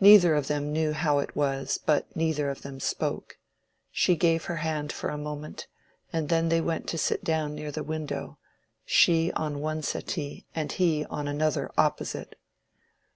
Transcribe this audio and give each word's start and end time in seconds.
Neither 0.00 0.34
of 0.34 0.48
them 0.48 0.72
knew 0.72 0.92
how 0.92 1.20
it 1.20 1.36
was, 1.36 1.78
but 1.78 2.16
neither 2.16 2.50
of 2.50 2.62
them 2.62 2.80
spoke. 2.80 3.38
She 3.92 4.16
gave 4.16 4.46
her 4.46 4.56
hand 4.56 4.90
for 4.90 5.08
a 5.08 5.16
moment, 5.16 5.68
and 6.12 6.28
then 6.28 6.48
they 6.48 6.60
went 6.60 6.88
to 6.88 6.98
sit 6.98 7.22
down 7.22 7.54
near 7.54 7.70
the 7.70 7.84
window, 7.84 8.38
she 8.84 9.30
on 9.34 9.60
one 9.60 9.82
settee 9.84 10.48
and 10.52 10.72
he 10.72 11.04
on 11.04 11.28
another 11.28 11.70
opposite. 11.78 12.34